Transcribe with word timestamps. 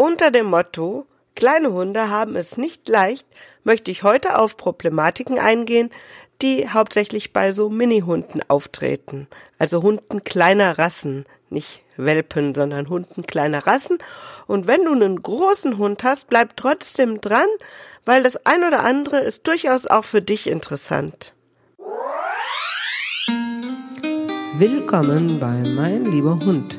Unter 0.00 0.30
dem 0.30 0.46
Motto 0.46 1.06
Kleine 1.34 1.72
Hunde 1.72 2.08
haben 2.08 2.36
es 2.36 2.56
nicht 2.56 2.88
leicht, 2.88 3.26
möchte 3.64 3.90
ich 3.90 4.04
heute 4.04 4.38
auf 4.38 4.56
Problematiken 4.56 5.38
eingehen, 5.38 5.90
die 6.40 6.68
hauptsächlich 6.68 7.32
bei 7.32 7.52
so 7.52 7.68
Mini-Hunden 7.68 8.40
auftreten. 8.46 9.26
Also 9.58 9.82
Hunden 9.82 10.22
kleiner 10.22 10.78
Rassen, 10.78 11.24
nicht 11.50 11.82
Welpen, 11.96 12.54
sondern 12.54 12.88
Hunden 12.88 13.22
kleiner 13.22 13.66
Rassen. 13.66 13.98
Und 14.46 14.66
wenn 14.66 14.84
du 14.84 14.92
einen 14.92 15.20
großen 15.20 15.78
Hund 15.78 16.04
hast, 16.04 16.28
bleib 16.28 16.56
trotzdem 16.56 17.20
dran, 17.20 17.48
weil 18.04 18.22
das 18.22 18.46
ein 18.46 18.64
oder 18.64 18.84
andere 18.84 19.20
ist 19.20 19.46
durchaus 19.46 19.86
auch 19.86 20.04
für 20.04 20.22
dich 20.22 20.48
interessant. 20.48 21.34
Willkommen 24.58 25.40
bei 25.40 25.62
Mein 25.74 26.04
lieber 26.04 26.38
Hund. 26.44 26.78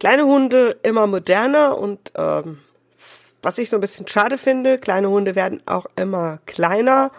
kleine 0.00 0.24
Hunde 0.24 0.78
immer 0.82 1.06
moderner 1.06 1.78
und 1.78 2.12
ähm, 2.16 2.58
was 3.42 3.58
ich 3.58 3.70
so 3.70 3.76
ein 3.76 3.80
bisschen 3.80 4.08
schade 4.08 4.36
finde, 4.36 4.78
kleine 4.78 5.08
Hunde 5.08 5.34
werden 5.34 5.62
auch 5.66 5.86
immer 5.96 6.40
kleiner. 6.46 7.10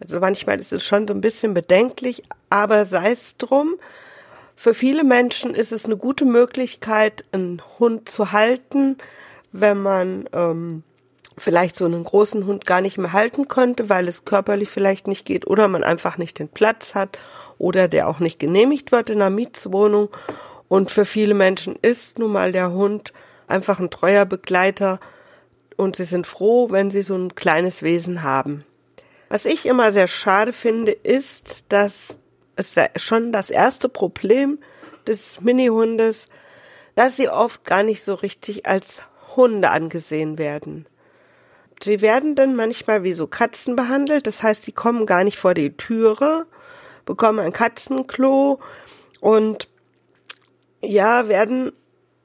Also 0.00 0.18
manchmal 0.18 0.60
ist 0.60 0.72
es 0.72 0.84
schon 0.84 1.06
so 1.06 1.14
ein 1.14 1.20
bisschen 1.20 1.54
bedenklich, 1.54 2.22
aber 2.48 2.84
sei 2.84 3.12
es 3.12 3.36
drum. 3.36 3.76
Für 4.56 4.74
viele 4.74 5.04
Menschen 5.04 5.54
ist 5.54 5.72
es 5.72 5.84
eine 5.86 5.96
gute 5.96 6.24
Möglichkeit, 6.24 7.24
einen 7.32 7.62
Hund 7.78 8.08
zu 8.08 8.32
halten, 8.32 8.98
wenn 9.52 9.80
man 9.80 10.28
ähm, 10.32 10.82
vielleicht 11.38 11.76
so 11.76 11.86
einen 11.86 12.04
großen 12.04 12.46
Hund 12.46 12.66
gar 12.66 12.80
nicht 12.82 12.98
mehr 12.98 13.12
halten 13.12 13.48
könnte, 13.48 13.88
weil 13.88 14.08
es 14.08 14.24
körperlich 14.24 14.68
vielleicht 14.68 15.06
nicht 15.06 15.24
geht 15.24 15.46
oder 15.46 15.68
man 15.68 15.82
einfach 15.82 16.18
nicht 16.18 16.38
den 16.38 16.48
Platz 16.48 16.94
hat 16.94 17.18
oder 17.56 17.88
der 17.88 18.08
auch 18.08 18.20
nicht 18.20 18.38
genehmigt 18.38 18.92
wird 18.92 19.10
in 19.10 19.22
einer 19.22 19.30
Mietswohnung. 19.30 20.10
Und 20.70 20.92
für 20.92 21.04
viele 21.04 21.34
Menschen 21.34 21.74
ist 21.82 22.20
nun 22.20 22.30
mal 22.30 22.52
der 22.52 22.70
Hund 22.70 23.12
einfach 23.48 23.80
ein 23.80 23.90
treuer 23.90 24.24
Begleiter 24.24 25.00
und 25.76 25.96
sie 25.96 26.04
sind 26.04 26.28
froh, 26.28 26.70
wenn 26.70 26.92
sie 26.92 27.02
so 27.02 27.16
ein 27.16 27.34
kleines 27.34 27.82
Wesen 27.82 28.22
haben. 28.22 28.64
Was 29.28 29.46
ich 29.46 29.66
immer 29.66 29.90
sehr 29.90 30.06
schade 30.06 30.52
finde, 30.52 30.92
ist, 30.92 31.64
dass 31.70 32.18
es 32.54 32.76
schon 32.94 33.32
das 33.32 33.50
erste 33.50 33.88
Problem 33.88 34.60
des 35.08 35.40
Mini-Hundes, 35.40 36.28
dass 36.94 37.16
sie 37.16 37.28
oft 37.28 37.64
gar 37.64 37.82
nicht 37.82 38.04
so 38.04 38.14
richtig 38.14 38.66
als 38.66 39.02
Hunde 39.34 39.70
angesehen 39.70 40.38
werden. 40.38 40.86
Sie 41.82 42.00
werden 42.00 42.36
dann 42.36 42.54
manchmal 42.54 43.02
wie 43.02 43.14
so 43.14 43.26
Katzen 43.26 43.74
behandelt, 43.74 44.28
das 44.28 44.44
heißt, 44.44 44.64
sie 44.64 44.72
kommen 44.72 45.04
gar 45.04 45.24
nicht 45.24 45.36
vor 45.36 45.54
die 45.54 45.76
Türe, 45.76 46.46
bekommen 47.06 47.40
ein 47.40 47.52
Katzenklo 47.52 48.60
und 49.18 49.68
ja, 50.82 51.28
werden 51.28 51.72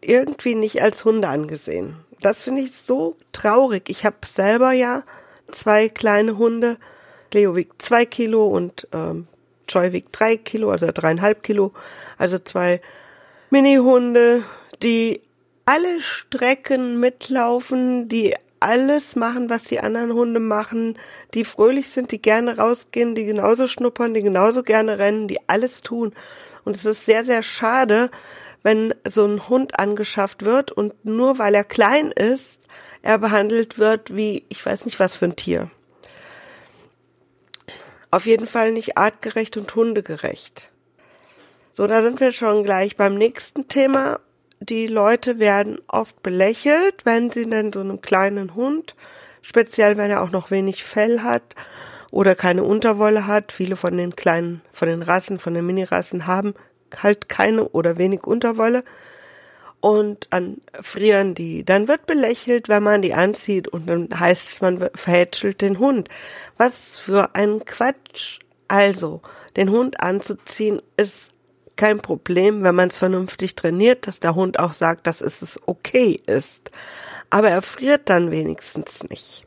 irgendwie 0.01 0.55
nicht 0.55 0.81
als 0.81 1.03
Hunde 1.05 1.27
angesehen. 1.27 1.97
Das 2.21 2.43
finde 2.43 2.61
ich 2.61 2.71
so 2.71 3.15
traurig. 3.31 3.89
Ich 3.89 4.05
habe 4.05 4.17
selber 4.25 4.71
ja 4.71 5.03
zwei 5.51 5.89
kleine 5.89 6.37
Hunde. 6.37 6.77
Leo 7.33 7.55
wiegt 7.55 7.81
zwei 7.81 8.05
Kilo 8.05 8.47
und 8.47 8.87
ähm, 8.93 9.27
Joy 9.67 9.91
wiegt 9.91 10.17
drei 10.17 10.37
Kilo, 10.37 10.71
also 10.71 10.89
dreieinhalb 10.93 11.43
Kilo. 11.43 11.73
Also 12.17 12.39
zwei 12.39 12.81
Mini-Hunde, 13.49 14.43
die 14.81 15.21
alle 15.65 15.99
Strecken 15.99 16.99
mitlaufen, 16.99 18.07
die 18.07 18.35
alles 18.59 19.15
machen, 19.15 19.49
was 19.49 19.63
die 19.63 19.79
anderen 19.79 20.13
Hunde 20.13 20.39
machen, 20.39 20.97
die 21.33 21.43
fröhlich 21.43 21.89
sind, 21.89 22.11
die 22.11 22.21
gerne 22.21 22.57
rausgehen, 22.57 23.15
die 23.15 23.25
genauso 23.25 23.67
schnuppern, 23.67 24.13
die 24.13 24.21
genauso 24.21 24.63
gerne 24.63 24.97
rennen, 24.97 25.27
die 25.27 25.39
alles 25.47 25.81
tun. 25.81 26.13
Und 26.63 26.75
es 26.75 26.85
ist 26.85 27.05
sehr, 27.05 27.23
sehr 27.23 27.43
schade, 27.43 28.09
wenn 28.65 28.95
so 29.07 29.25
ein 29.27 29.47
Hund 29.47 29.79
angeschafft 29.79 30.43
wird 30.43 30.71
und 30.71 31.05
nur 31.05 31.37
weil 31.37 31.53
er 31.53 31.63
klein 31.63 32.11
ist, 32.11 32.67
er 33.03 33.19
behandelt 33.19 33.77
wird 33.77 34.15
wie, 34.15 34.43
ich 34.49 34.65
weiß 34.65 34.85
nicht 34.85 34.99
was 34.99 35.17
für 35.17 35.25
ein 35.25 35.35
Tier. 35.35 35.69
Auf 38.09 38.25
jeden 38.25 38.47
Fall 38.47 38.71
nicht 38.71 38.97
artgerecht 38.97 39.55
und 39.55 39.75
hundegerecht. 39.75 40.71
So, 41.75 41.85
da 41.85 42.01
sind 42.01 42.19
wir 42.19 42.31
schon 42.31 42.63
gleich 42.63 42.97
beim 42.97 43.13
nächsten 43.13 43.67
Thema 43.67 44.19
die 44.59 44.87
Leute 44.87 45.37
werden 45.37 45.77
oft 45.87 46.23
belächelt, 46.23 47.05
wenn 47.05 47.29
sie 47.29 47.47
dann 47.47 47.71
so 47.71 47.81
einem 47.81 48.01
kleinen 48.01 48.55
Hund, 48.55 48.95
speziell 49.43 49.95
wenn 49.97 50.09
er 50.09 50.23
auch 50.23 50.31
noch 50.31 50.49
wenig 50.49 50.83
Fell 50.83 51.21
hat 51.21 51.43
oder 52.09 52.33
keine 52.33 52.63
Unterwolle 52.63 53.27
hat. 53.27 53.51
Viele 53.51 53.75
von 53.75 53.95
den 53.95 54.15
kleinen, 54.15 54.61
von 54.73 54.87
den 54.87 55.03
Rassen, 55.03 55.37
von 55.37 55.53
den 55.53 55.67
Minirassen 55.67 56.25
haben 56.25 56.55
halt 57.03 57.29
keine 57.29 57.69
oder 57.69 57.97
wenig 57.97 58.23
Unterwolle 58.23 58.83
und 59.85 60.27
dann 60.31 60.57
frieren 60.81 61.35
die. 61.35 61.63
Dann 61.63 61.87
wird 61.87 62.07
belächelt, 62.07 62.69
wenn 62.69 62.81
man 62.81 63.03
die 63.03 63.13
anzieht 63.13 63.67
und 63.67 63.87
dann 63.87 64.09
heißt 64.19 64.49
es, 64.49 64.61
man 64.61 64.89
verhätschelt 64.95 65.61
den 65.61 65.77
Hund. 65.77 66.09
Was 66.57 66.97
für 66.97 67.35
ein 67.35 67.63
Quatsch. 67.65 68.39
Also, 68.67 69.21
den 69.55 69.69
Hund 69.69 69.99
anzuziehen 69.99 70.81
ist 70.97 71.29
kein 71.75 71.99
Problem, 71.99 72.63
wenn 72.63 72.73
man 72.73 72.89
es 72.89 72.97
vernünftig 72.97 73.53
trainiert, 73.55 74.07
dass 74.07 74.19
der 74.19 74.33
Hund 74.33 74.57
auch 74.57 74.73
sagt, 74.73 75.05
dass 75.05 75.21
es 75.21 75.59
okay 75.67 76.19
ist. 76.25 76.71
Aber 77.29 77.49
er 77.49 77.61
friert 77.61 78.09
dann 78.09 78.31
wenigstens 78.31 79.03
nicht. 79.03 79.45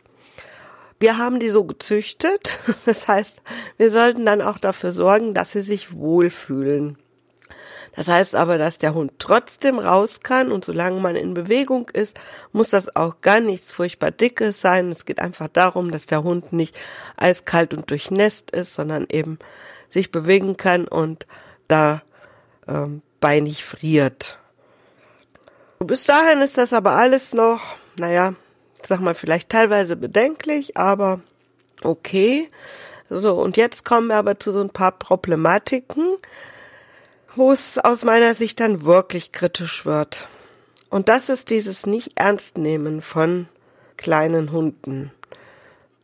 Wir 1.01 1.17
haben 1.17 1.41
die 1.41 1.49
so 1.49 1.65
gezüchtet. 1.65 2.59
Das 2.85 3.09
heißt, 3.09 3.43
wir 3.77 3.91
sollten 3.91 4.25
dann 4.25 4.41
auch 4.41 4.59
dafür 4.59 4.93
sorgen, 4.93 5.35
dass 5.35 5.53
sie 5.53 5.63
sich 5.63 5.93
wohlfühlen. 5.95 6.97
Das 7.95 8.09
heißt 8.09 8.37
aber, 8.37 8.59
dass 8.59 8.79
der 8.79 8.95
Hund 8.95 9.13
trotzdem 9.19 9.79
raus 9.79 10.21
kann 10.21 10.53
und 10.53 10.65
solange 10.65 11.01
man 11.01 11.17
in 11.17 11.35
Bewegung 11.35 11.89
ist, 11.93 12.19
muss 12.53 12.71
das 12.71 12.95
auch 12.95 13.21
gar 13.21 13.41
nichts 13.41 13.73
furchtbar 13.73 14.11
Dickes 14.11 14.61
sein. 14.61 14.93
Es 14.93 15.05
geht 15.05 15.21
einfach 15.21 15.49
darum, 15.49 15.91
dass 15.91 16.07
der 16.07 16.23
Hund 16.23 16.53
nicht 16.53 16.79
eiskalt 17.17 17.75
und 17.75 17.91
durchnässt 17.91 18.51
ist, 18.51 18.75
sondern 18.75 19.07
eben 19.11 19.39
sich 19.91 20.13
bewegen 20.13 20.57
kann 20.57 20.87
und 20.87 21.27
da 21.67 22.03
ähm, 22.69 23.03
beinig 23.21 23.65
friert. 23.65 24.39
Bis 25.81 26.05
dahin 26.05 26.41
ist 26.41 26.59
das 26.59 26.73
aber 26.73 26.93
alles 26.93 27.35
noch, 27.35 27.61
naja, 27.99 28.35
sag 28.87 29.01
mal, 29.01 29.15
vielleicht 29.15 29.49
teilweise 29.49 29.97
bedenklich, 29.97 30.77
aber 30.77 31.21
okay. 31.83 32.51
So, 33.09 33.41
und 33.41 33.57
jetzt 33.57 33.85
kommen 33.85 34.09
wir 34.09 34.17
aber 34.17 34.39
zu 34.39 34.53
so 34.53 34.61
ein 34.61 34.71
paar 34.71 34.93
Problematiken, 34.93 36.17
wo 37.35 37.53
es 37.53 37.79
aus 37.79 38.05
meiner 38.05 38.35
Sicht 38.35 38.61
dann 38.61 38.85
wirklich 38.85 39.33
kritisch 39.33 39.85
wird. 39.85 40.29
Und 40.91 41.09
das 41.09 41.29
ist 41.29 41.51
dieses 41.51 41.87
Nicht-Ernst-Nehmen 41.87 43.03
von 43.03 43.49
kleinen 43.97 44.53
Hunden. 44.53 45.13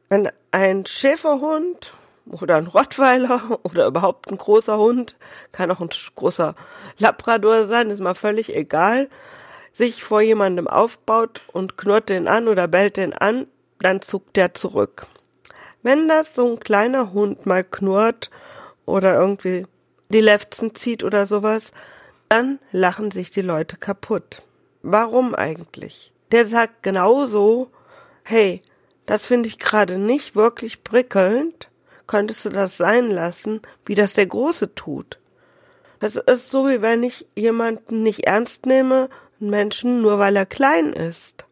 Wenn 0.08 0.30
ein 0.52 0.84
Schäferhund 0.84 1.94
oder 2.26 2.56
ein 2.56 2.66
Rottweiler 2.66 3.58
oder 3.62 3.86
überhaupt 3.86 4.30
ein 4.30 4.38
großer 4.38 4.76
Hund, 4.76 5.16
kann 5.52 5.70
auch 5.70 5.80
ein 5.80 5.90
großer 6.14 6.54
Labrador 6.98 7.66
sein, 7.66 7.91
ist 7.91 8.00
mal 8.00 8.14
völlig 8.14 8.54
egal, 8.54 9.08
sich 9.72 10.04
vor 10.04 10.20
jemandem 10.20 10.68
aufbaut 10.68 11.41
und 11.52 11.76
knurrt 11.76 12.10
den 12.10 12.28
an 12.28 12.48
oder 12.48 12.68
bellt 12.68 12.97
den 12.97 13.12
an, 13.12 13.47
dann 13.80 14.03
zuckt 14.03 14.36
der 14.36 14.54
zurück. 14.54 15.06
Wenn 15.82 16.09
das 16.09 16.34
so 16.34 16.53
ein 16.53 16.60
kleiner 16.60 17.12
Hund 17.12 17.44
mal 17.47 17.65
knurrt 17.65 18.30
oder 18.86 19.18
irgendwie 19.18 19.66
die 20.09 20.21
Lefzen 20.21 20.74
zieht 20.74 21.04
oder 21.04 21.27
sowas, 21.27 21.72
dann 22.28 22.59
lachen 22.72 23.10
sich 23.10 23.30
die 23.30 23.42
Leute 23.42 23.77
kaputt. 23.77 24.42
Warum 24.83 25.34
eigentlich? 25.34 26.12
Der 26.33 26.47
sagt 26.47 26.83
genauso, 26.83 27.71
hey, 28.24 28.60
das 29.06 29.27
finde 29.27 29.48
ich 29.48 29.59
gerade 29.59 29.98
nicht 29.98 30.34
wirklich 30.34 30.83
prickelnd, 30.83 31.71
könntest 32.06 32.45
du 32.45 32.51
das 32.51 32.77
sein 32.77 33.10
lassen, 33.10 33.62
wie 33.86 33.95
das 33.95 34.15
der 34.15 34.27
Große 34.27 34.74
tut. 34.74 35.18
Das 36.01 36.16
ist 36.16 36.51
so, 36.51 36.68
wie 36.68 36.83
wenn 36.83 37.03
ich 37.03 37.27
jemanden 37.34 38.03
nicht 38.03 38.27
ernst 38.27 38.66
nehme, 38.66 39.09
einen 39.41 39.51
Menschen, 39.51 40.03
nur 40.03 40.18
weil 40.18 40.36
er 40.36 40.47
klein 40.47 40.92
ist. 40.92 41.47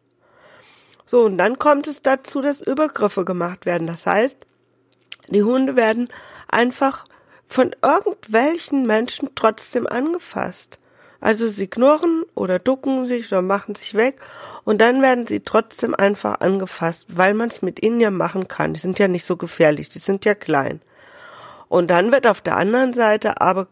So, 1.05 1.23
und 1.25 1.37
dann 1.37 1.59
kommt 1.59 1.87
es 1.87 2.01
dazu, 2.01 2.41
dass 2.41 2.61
Übergriffe 2.61 3.25
gemacht 3.25 3.65
werden. 3.65 3.87
Das 3.87 4.05
heißt, 4.05 4.37
die 5.29 5.43
Hunde 5.43 5.75
werden 5.75 6.09
einfach 6.47 7.05
von 7.53 7.75
irgendwelchen 7.83 8.87
Menschen 8.87 9.29
trotzdem 9.35 9.85
angefasst. 9.85 10.79
Also 11.21 11.47
sie 11.47 11.67
knurren 11.67 12.23
oder 12.33 12.57
ducken 12.57 13.05
sich 13.05 13.27
oder 13.27 13.43
machen 13.43 13.75
sich 13.75 13.93
weg 13.93 14.19
und 14.63 14.81
dann 14.81 15.03
werden 15.03 15.27
sie 15.27 15.41
trotzdem 15.41 15.93
einfach 15.93 16.39
angefasst, 16.39 17.05
weil 17.09 17.35
man 17.35 17.49
es 17.49 17.61
mit 17.61 17.83
ihnen 17.83 17.99
ja 17.99 18.09
machen 18.09 18.47
kann. 18.47 18.73
Die 18.73 18.79
sind 18.79 18.97
ja 18.97 19.07
nicht 19.07 19.27
so 19.27 19.37
gefährlich, 19.37 19.87
die 19.89 19.99
sind 19.99 20.25
ja 20.25 20.33
klein. 20.33 20.81
Und 21.69 21.91
dann 21.91 22.11
wird 22.11 22.25
auf 22.25 22.41
der 22.41 22.57
anderen 22.57 22.93
Seite 22.93 23.39
aber 23.39 23.67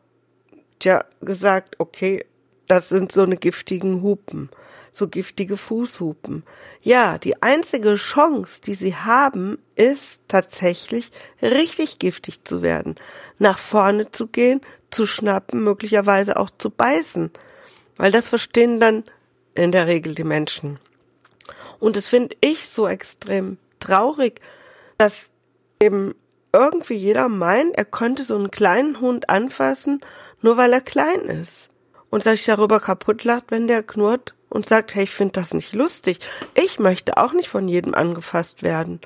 ja 0.83 1.03
gesagt, 1.19 1.79
okay, 1.79 2.23
das 2.71 2.87
sind 2.87 3.11
so 3.11 3.23
eine 3.23 3.35
giftigen 3.35 4.01
Hupen, 4.01 4.49
so 4.93 5.09
giftige 5.09 5.57
Fußhupen. 5.57 6.43
Ja, 6.81 7.17
die 7.17 7.43
einzige 7.43 7.95
Chance, 7.95 8.61
die 8.61 8.75
sie 8.75 8.95
haben, 8.95 9.57
ist 9.75 10.21
tatsächlich 10.29 11.11
richtig 11.41 11.99
giftig 11.99 12.45
zu 12.45 12.61
werden, 12.61 12.95
nach 13.39 13.57
vorne 13.57 14.11
zu 14.11 14.27
gehen, 14.27 14.61
zu 14.89 15.05
schnappen, 15.05 15.61
möglicherweise 15.61 16.37
auch 16.37 16.49
zu 16.49 16.69
beißen, 16.69 17.31
weil 17.97 18.13
das 18.13 18.29
verstehen 18.29 18.79
dann 18.79 19.03
in 19.53 19.73
der 19.73 19.87
Regel 19.87 20.15
die 20.15 20.23
Menschen. 20.23 20.79
Und 21.77 21.97
das 21.97 22.07
finde 22.07 22.37
ich 22.39 22.69
so 22.69 22.87
extrem 22.87 23.57
traurig, 23.81 24.39
dass 24.97 25.17
eben 25.81 26.15
irgendwie 26.53 26.95
jeder 26.95 27.27
meint, 27.27 27.75
er 27.75 27.83
könnte 27.83 28.23
so 28.23 28.37
einen 28.37 28.49
kleinen 28.49 29.01
Hund 29.01 29.29
anfassen, 29.29 29.99
nur 30.41 30.55
weil 30.55 30.71
er 30.71 30.79
klein 30.79 31.23
ist. 31.25 31.67
Und 32.11 32.23
sich 32.23 32.45
darüber 32.45 32.79
kaputt 32.79 33.23
lacht, 33.23 33.45
wenn 33.49 33.67
der 33.67 33.81
knurrt 33.81 34.35
und 34.49 34.67
sagt, 34.67 34.93
hey, 34.93 35.05
ich 35.05 35.11
finde 35.11 35.31
das 35.31 35.53
nicht 35.53 35.73
lustig. 35.73 36.19
Ich 36.53 36.77
möchte 36.77 37.17
auch 37.17 37.33
nicht 37.33 37.47
von 37.47 37.67
jedem 37.67 37.95
angefasst 37.95 38.61
werden. 38.61 38.99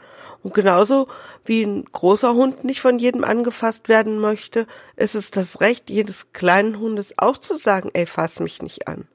Und 0.43 0.53
genauso 0.53 1.07
wie 1.45 1.63
ein 1.63 1.85
großer 1.85 2.33
Hund 2.33 2.63
nicht 2.63 2.81
von 2.81 2.99
jedem 2.99 3.23
angefasst 3.23 3.89
werden 3.89 4.19
möchte, 4.19 4.67
ist 4.95 5.15
es 5.15 5.31
das 5.31 5.61
Recht 5.61 5.89
jedes 5.89 6.33
kleinen 6.33 6.79
Hundes 6.79 7.13
auch 7.17 7.37
zu 7.37 7.57
sagen, 7.57 7.89
ey, 7.93 8.05
fass 8.05 8.39
mich 8.39 8.61
nicht 8.61 8.87
an. 8.87 9.07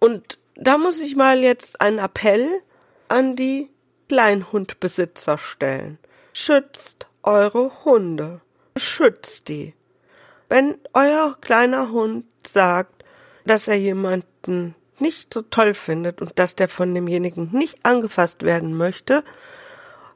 Und 0.00 0.38
da 0.56 0.78
muss 0.78 1.00
ich 1.00 1.16
mal 1.16 1.40
jetzt 1.40 1.80
einen 1.80 1.98
Appell 1.98 2.48
an 3.08 3.36
die 3.36 3.70
Kleinhundbesitzer 4.08 5.38
stellen. 5.38 5.98
Schützt 6.32 7.08
eure 7.22 7.84
Hunde. 7.84 8.40
Schützt 8.76 9.48
die. 9.48 9.74
Wenn 10.54 10.76
euer 10.92 11.36
kleiner 11.40 11.90
Hund 11.90 12.26
sagt, 12.46 13.04
dass 13.44 13.66
er 13.66 13.74
jemanden 13.74 14.76
nicht 15.00 15.34
so 15.34 15.42
toll 15.42 15.74
findet 15.74 16.20
und 16.20 16.38
dass 16.38 16.54
der 16.54 16.68
von 16.68 16.94
demjenigen 16.94 17.48
nicht 17.50 17.84
angefasst 17.84 18.44
werden 18.44 18.76
möchte 18.76 19.24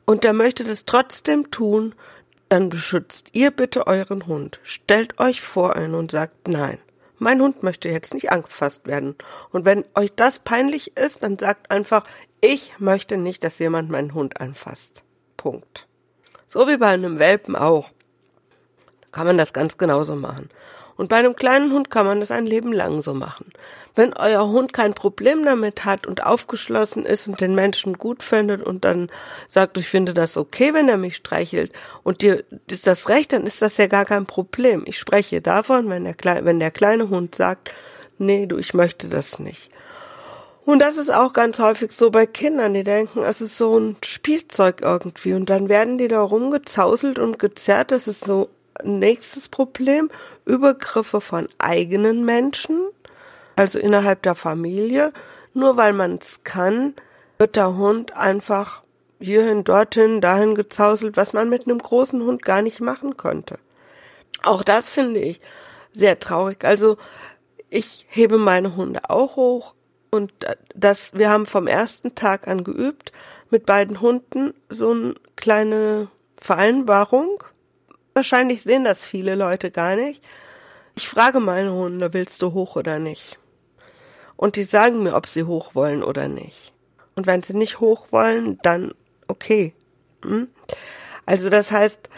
und 0.04 0.22
der 0.22 0.32
möchte 0.32 0.62
das 0.62 0.84
trotzdem 0.84 1.50
tun, 1.50 1.92
dann 2.48 2.68
beschützt 2.68 3.30
ihr 3.32 3.50
bitte 3.50 3.88
euren 3.88 4.28
Hund. 4.28 4.60
Stellt 4.62 5.18
euch 5.18 5.40
vor 5.40 5.74
einen 5.74 5.96
und 5.96 6.12
sagt 6.12 6.46
nein. 6.46 6.78
Mein 7.18 7.42
Hund 7.42 7.64
möchte 7.64 7.88
jetzt 7.88 8.14
nicht 8.14 8.30
angefasst 8.30 8.86
werden. 8.86 9.16
Und 9.50 9.64
wenn 9.64 9.84
euch 9.96 10.14
das 10.14 10.38
peinlich 10.38 10.96
ist, 10.96 11.24
dann 11.24 11.36
sagt 11.36 11.72
einfach, 11.72 12.04
ich 12.40 12.78
möchte 12.78 13.16
nicht, 13.16 13.42
dass 13.42 13.58
jemand 13.58 13.90
meinen 13.90 14.14
Hund 14.14 14.40
anfasst. 14.40 15.02
Punkt. 15.36 15.88
So 16.46 16.68
wie 16.68 16.76
bei 16.76 16.86
einem 16.86 17.18
Welpen 17.18 17.56
auch. 17.56 17.90
Kann 19.12 19.26
man 19.26 19.38
das 19.38 19.52
ganz 19.52 19.78
genauso 19.78 20.16
machen. 20.16 20.48
Und 20.98 21.08
bei 21.08 21.16
einem 21.16 21.36
kleinen 21.36 21.72
Hund 21.72 21.90
kann 21.90 22.06
man 22.06 22.18
das 22.18 22.32
ein 22.32 22.44
Leben 22.44 22.72
lang 22.72 23.02
so 23.02 23.14
machen. 23.14 23.52
Wenn 23.94 24.14
euer 24.14 24.48
Hund 24.48 24.72
kein 24.72 24.94
Problem 24.94 25.44
damit 25.44 25.84
hat 25.84 26.08
und 26.08 26.26
aufgeschlossen 26.26 27.06
ist 27.06 27.28
und 27.28 27.40
den 27.40 27.54
Menschen 27.54 27.98
gut 27.98 28.24
findet 28.24 28.64
und 28.64 28.84
dann 28.84 29.08
sagt, 29.48 29.78
ich 29.78 29.86
finde 29.86 30.12
das 30.12 30.36
okay, 30.36 30.74
wenn 30.74 30.88
er 30.88 30.96
mich 30.96 31.14
streichelt 31.14 31.72
und 32.02 32.22
dir 32.22 32.42
ist 32.68 32.88
das 32.88 33.08
recht, 33.08 33.32
dann 33.32 33.44
ist 33.44 33.62
das 33.62 33.76
ja 33.76 33.86
gar 33.86 34.04
kein 34.04 34.26
Problem. 34.26 34.82
Ich 34.86 34.98
spreche 34.98 35.40
davon, 35.40 35.88
wenn 35.88 36.02
der, 36.02 36.16
wenn 36.44 36.58
der 36.58 36.72
kleine 36.72 37.08
Hund 37.08 37.36
sagt, 37.36 37.72
nee, 38.18 38.46
du, 38.46 38.58
ich 38.58 38.74
möchte 38.74 39.08
das 39.08 39.38
nicht. 39.38 39.70
Und 40.64 40.80
das 40.80 40.96
ist 40.96 41.10
auch 41.10 41.32
ganz 41.32 41.60
häufig 41.60 41.92
so 41.92 42.10
bei 42.10 42.26
Kindern, 42.26 42.74
die 42.74 42.84
denken, 42.84 43.22
es 43.22 43.40
ist 43.40 43.56
so 43.56 43.78
ein 43.78 43.96
Spielzeug 44.04 44.80
irgendwie 44.82 45.32
und 45.32 45.48
dann 45.48 45.68
werden 45.68 45.96
die 45.96 46.08
da 46.08 46.20
rumgezauselt 46.20 47.20
und 47.20 47.38
gezerrt. 47.38 47.92
Das 47.92 48.08
ist 48.08 48.24
so 48.24 48.50
nächstes 48.84 49.48
Problem. 49.48 50.10
Übergriffe 50.44 51.20
von 51.20 51.48
eigenen 51.58 52.24
Menschen, 52.24 52.88
also 53.56 53.78
innerhalb 53.78 54.22
der 54.22 54.34
Familie. 54.34 55.12
Nur 55.54 55.76
weil 55.76 55.92
man 55.92 56.18
es 56.20 56.40
kann, 56.44 56.94
wird 57.38 57.56
der 57.56 57.76
Hund 57.76 58.16
einfach 58.16 58.82
hierhin, 59.20 59.64
dorthin, 59.64 60.20
dahin 60.20 60.54
gezauselt, 60.54 61.16
was 61.16 61.32
man 61.32 61.48
mit 61.48 61.66
einem 61.66 61.78
großen 61.78 62.22
Hund 62.22 62.42
gar 62.42 62.62
nicht 62.62 62.80
machen 62.80 63.16
könnte. 63.16 63.58
Auch 64.44 64.62
das 64.62 64.88
finde 64.88 65.20
ich 65.20 65.40
sehr 65.92 66.18
traurig. 66.18 66.64
Also 66.64 66.96
ich 67.68 68.06
hebe 68.08 68.38
meine 68.38 68.76
Hunde 68.76 69.10
auch 69.10 69.36
hoch, 69.36 69.74
und 70.10 70.32
das, 70.74 71.14
wir 71.14 71.30
haben 71.30 71.46
vom 71.46 71.66
ersten 71.66 72.14
Tag 72.14 72.48
an 72.48 72.64
geübt, 72.64 73.12
mit 73.50 73.66
beiden 73.66 74.00
Hunden 74.00 74.54
so 74.68 74.90
eine 74.90 75.14
kleine 75.36 76.08
Vereinbarung. 76.36 77.44
Wahrscheinlich 78.18 78.62
sehen 78.62 78.82
das 78.82 78.98
viele 78.98 79.36
Leute 79.36 79.70
gar 79.70 79.94
nicht. 79.94 80.24
Ich 80.96 81.08
frage 81.08 81.38
meine 81.38 81.72
Hunde, 81.72 82.12
willst 82.12 82.42
du 82.42 82.52
hoch 82.52 82.74
oder 82.74 82.98
nicht? 82.98 83.38
Und 84.36 84.56
die 84.56 84.64
sagen 84.64 85.04
mir, 85.04 85.14
ob 85.14 85.28
sie 85.28 85.44
hoch 85.44 85.76
wollen 85.76 86.02
oder 86.02 86.26
nicht. 86.26 86.72
Und 87.14 87.28
wenn 87.28 87.44
sie 87.44 87.56
nicht 87.56 87.78
hoch 87.78 88.08
wollen, 88.10 88.58
dann 88.64 88.92
okay. 89.28 89.72
Hm? 90.24 90.48
Also 91.26 91.48
das 91.48 91.70
heißt, 91.70 92.10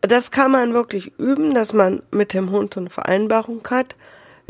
das 0.00 0.30
kann 0.30 0.52
man 0.52 0.74
wirklich 0.74 1.18
üben, 1.18 1.54
dass 1.54 1.72
man 1.72 2.04
mit 2.12 2.34
dem 2.34 2.50
Hund 2.50 2.74
so 2.74 2.78
eine 2.78 2.90
Vereinbarung 2.90 3.66
hat 3.68 3.96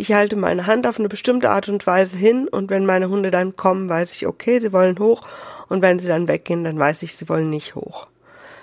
ich 0.00 0.12
halte 0.12 0.36
meine 0.36 0.66
Hand 0.68 0.86
auf 0.86 1.00
eine 1.00 1.08
bestimmte 1.08 1.50
Art 1.50 1.68
und 1.68 1.84
Weise 1.84 2.16
hin 2.16 2.46
und 2.46 2.70
wenn 2.70 2.86
meine 2.86 3.08
Hunde 3.08 3.32
dann 3.32 3.56
kommen, 3.56 3.88
weiß 3.88 4.12
ich, 4.12 4.28
okay, 4.28 4.60
sie 4.60 4.72
wollen 4.72 4.96
hoch 5.00 5.26
und 5.68 5.82
wenn 5.82 5.98
sie 5.98 6.06
dann 6.06 6.28
weggehen, 6.28 6.62
dann 6.62 6.78
weiß 6.78 7.02
ich, 7.02 7.16
sie 7.16 7.28
wollen 7.28 7.50
nicht 7.50 7.74
hoch. 7.74 8.06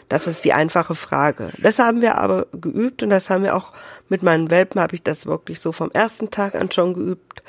Das 0.09 0.27
ist 0.27 0.45
die 0.45 0.53
einfache 0.53 0.93
Frage. 0.93 1.51
Das 1.57 1.79
haben 1.79 2.01
wir 2.01 2.17
aber 2.17 2.47
geübt 2.51 3.01
und 3.01 3.09
das 3.09 3.29
haben 3.29 3.43
wir 3.43 3.55
auch 3.55 3.73
mit 4.07 4.21
meinen 4.21 4.51
Welpen 4.51 4.79
habe 4.79 4.95
ich 4.95 5.03
das 5.03 5.25
wirklich 5.25 5.59
so 5.59 5.71
vom 5.71 5.89
ersten 5.91 6.29
Tag 6.29 6.55
an 6.55 6.69
schon 6.71 6.93
geübt, 6.93 7.41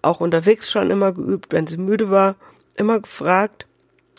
auch 0.00 0.20
unterwegs 0.20 0.70
schon 0.70 0.90
immer 0.90 1.12
geübt, 1.12 1.52
wenn 1.52 1.66
sie 1.66 1.76
müde 1.76 2.10
war, 2.10 2.36
immer 2.76 3.00
gefragt, 3.00 3.66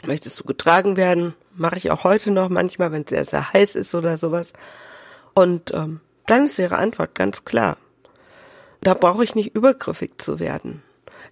möchtest 0.06 0.39
du 0.39 0.44
getragen 0.44 0.97
werden? 0.97 1.33
Mache 1.56 1.77
ich 1.77 1.89
auch 1.91 2.03
heute 2.03 2.31
noch 2.31 2.50
manchmal, 2.50 2.91
wenn 2.91 3.03
es 3.03 3.09
sehr, 3.09 3.25
sehr 3.25 3.53
heiß 3.53 3.75
ist 3.75 3.95
oder 3.95 4.18
sowas. 4.18 4.53
Und 5.33 5.74
ähm, 5.74 6.00
dann 6.27 6.45
ist 6.45 6.59
ihre 6.59 6.77
Antwort 6.77 7.15
ganz 7.15 7.44
klar. 7.44 7.77
Da 8.81 8.94
brauche 8.94 9.24
ich 9.24 9.36
nicht 9.36 9.56
übergriffig 9.56 10.12
zu 10.19 10.39
werden. 10.39 10.83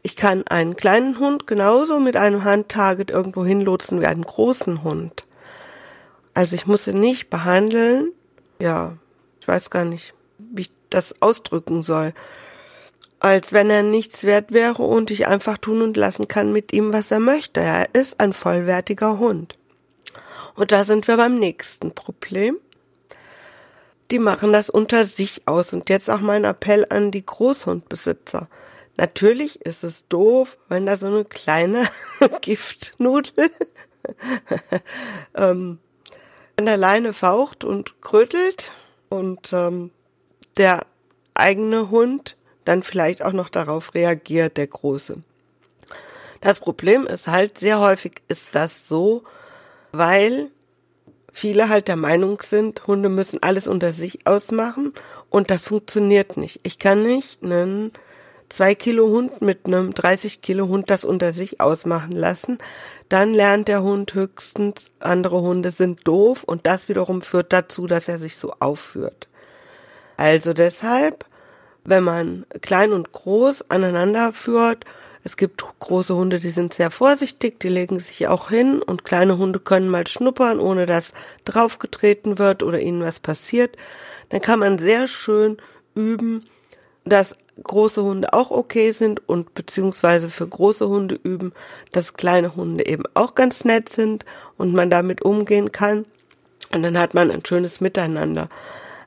Ich 0.01 0.15
kann 0.15 0.45
einen 0.47 0.75
kleinen 0.75 1.19
Hund 1.19 1.47
genauso 1.47 1.99
mit 1.99 2.17
einem 2.17 2.43
Handtarget 2.43 3.11
irgendwo 3.11 3.45
hinlotsen 3.45 4.01
wie 4.01 4.05
einen 4.05 4.23
großen 4.23 4.83
Hund. 4.83 5.26
Also 6.37 6.53
ich 6.53 6.67
muss 6.67 6.85
ihn 6.85 6.99
nicht 6.99 7.31
behandeln. 7.31 8.11
Ja, 8.61 8.95
ich 9.41 9.47
weiß 9.47 9.71
gar 9.71 9.85
nicht, 9.85 10.13
wie 10.37 10.61
ich 10.61 10.71
das 10.91 11.19
ausdrücken 11.19 11.81
soll. 11.81 12.13
Als 13.19 13.53
wenn 13.53 13.71
er 13.71 13.81
nichts 13.81 14.23
wert 14.23 14.51
wäre 14.51 14.83
und 14.83 15.09
ich 15.09 15.25
einfach 15.25 15.57
tun 15.57 15.81
und 15.81 15.97
lassen 15.97 16.27
kann 16.27 16.53
mit 16.53 16.73
ihm, 16.73 16.93
was 16.93 17.09
er 17.09 17.19
möchte. 17.19 17.61
Er 17.61 17.95
ist 17.95 18.19
ein 18.19 18.33
vollwertiger 18.33 19.17
Hund. 19.17 19.57
Und 20.53 20.71
da 20.71 20.83
sind 20.83 21.07
wir 21.07 21.17
beim 21.17 21.33
nächsten 21.33 21.95
Problem 21.95 22.57
die 24.11 24.19
machen 24.19 24.53
das 24.53 24.69
unter 24.69 25.03
sich 25.03 25.47
aus. 25.47 25.73
Und 25.73 25.89
jetzt 25.89 26.09
auch 26.09 26.21
mein 26.21 26.45
Appell 26.45 26.85
an 26.87 27.11
die 27.11 27.25
Großhundbesitzer. 27.25 28.47
Natürlich 28.95 29.59
ist 29.65 29.83
es 29.83 30.07
doof, 30.07 30.57
wenn 30.69 30.85
da 30.85 30.97
so 30.97 31.07
eine 31.07 31.25
kleine 31.25 31.89
Giftnudel 32.41 33.51
ähm, 35.35 35.79
an 36.57 36.65
der 36.65 36.77
Leine 36.77 37.13
faucht 37.13 37.63
und 37.63 38.01
krötelt 38.01 38.71
und 39.09 39.53
ähm, 39.53 39.91
der 40.57 40.85
eigene 41.35 41.91
Hund 41.91 42.35
dann 42.65 42.81
vielleicht 42.81 43.21
auch 43.21 43.31
noch 43.31 43.49
darauf 43.49 43.93
reagiert, 43.93 44.57
der 44.57 44.67
große. 44.67 45.21
Das 46.41 46.59
Problem 46.59 47.05
ist 47.05 47.27
halt, 47.27 47.59
sehr 47.59 47.79
häufig 47.79 48.21
ist 48.27 48.55
das 48.55 48.87
so, 48.87 49.23
weil 49.91 50.49
viele 51.31 51.69
halt 51.69 51.87
der 51.87 51.95
Meinung 51.95 52.41
sind, 52.41 52.87
Hunde 52.87 53.09
müssen 53.09 53.41
alles 53.43 53.67
unter 53.67 53.91
sich 53.91 54.25
ausmachen 54.25 54.93
und 55.29 55.51
das 55.51 55.65
funktioniert 55.65 56.37
nicht. 56.37 56.59
Ich 56.63 56.79
kann 56.79 57.03
nicht 57.03 57.43
einen 57.43 57.91
zwei 58.49 58.75
Kilo 58.75 59.07
Hund 59.07 59.41
mit 59.41 59.65
einem 59.65 59.93
30 59.93 60.41
Kilo 60.41 60.67
Hund 60.67 60.89
das 60.89 61.05
unter 61.05 61.33
sich 61.33 61.59
ausmachen 61.61 62.13
lassen. 62.13 62.57
Dann 63.09 63.33
lernt 63.33 63.67
der 63.67 63.83
Hund 63.83 64.13
höchstens, 64.13 64.91
andere 64.99 65.41
Hunde 65.41 65.71
sind 65.71 66.07
doof 66.07 66.43
und 66.43 66.65
das 66.65 66.89
wiederum 66.89 67.21
führt 67.21 67.53
dazu, 67.53 67.87
dass 67.87 68.07
er 68.07 68.17
sich 68.17 68.37
so 68.37 68.53
aufführt. 68.59 69.27
Also 70.17 70.53
deshalb, 70.53 71.25
wenn 71.83 72.03
man 72.03 72.45
klein 72.61 72.91
und 72.91 73.11
groß 73.11 73.69
aneinander 73.69 74.31
führt, 74.31 74.85
es 75.23 75.35
gibt 75.35 75.61
große 75.79 76.15
Hunde, 76.15 76.39
die 76.39 76.51
sind 76.51 76.73
sehr 76.73 76.89
vorsichtig, 76.89 77.59
die 77.59 77.67
legen 77.67 77.99
sich 77.99 78.27
auch 78.27 78.49
hin 78.49 78.81
und 78.81 79.03
kleine 79.03 79.37
Hunde 79.37 79.59
können 79.59 79.89
mal 79.89 80.07
schnuppern, 80.07 80.59
ohne 80.59 80.85
dass 80.85 81.11
draufgetreten 81.43 82.39
wird 82.39 82.63
oder 82.63 82.79
ihnen 82.79 83.01
was 83.01 83.19
passiert. 83.19 83.75
Dann 84.29 84.39
kann 84.39 84.59
man 84.59 84.79
sehr 84.79 85.07
schön 85.07 85.57
üben, 85.95 86.45
dass 87.09 87.33
große 87.63 88.03
Hunde 88.03 88.33
auch 88.33 88.51
okay 88.51 88.91
sind 88.91 89.27
und 89.27 89.53
beziehungsweise 89.53 90.29
für 90.29 90.47
große 90.47 90.87
Hunde 90.87 91.19
üben, 91.21 91.53
dass 91.91 92.13
kleine 92.13 92.55
Hunde 92.55 92.85
eben 92.85 93.03
auch 93.13 93.35
ganz 93.35 93.65
nett 93.65 93.89
sind 93.89 94.25
und 94.57 94.73
man 94.73 94.89
damit 94.89 95.21
umgehen 95.23 95.71
kann. 95.71 96.05
Und 96.73 96.83
dann 96.83 96.97
hat 96.97 97.13
man 97.13 97.31
ein 97.31 97.45
schönes 97.45 97.81
Miteinander. 97.81 98.49